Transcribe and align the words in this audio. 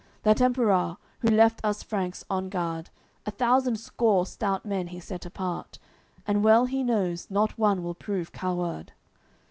That 0.23 0.41
Emperour, 0.41 0.97
who 1.19 1.27
left 1.27 1.61
us 1.63 1.83
Franks 1.83 2.25
on 2.27 2.49
guard, 2.49 2.89
A 3.27 3.29
thousand 3.29 3.75
score 3.75 4.25
stout 4.25 4.65
men 4.65 4.87
he 4.87 4.99
set 4.99 5.27
apart, 5.27 5.77
And 6.25 6.43
well 6.43 6.65
he 6.65 6.81
knows, 6.83 7.29
not 7.29 7.55
one 7.59 7.83
will 7.83 7.93
prove 7.93 8.31
coward. 8.31 8.93